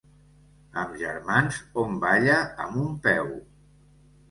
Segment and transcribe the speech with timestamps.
[0.83, 3.33] Amb germans hom balla amb un peu.